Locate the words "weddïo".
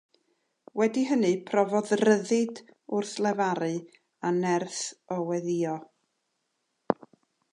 5.29-5.75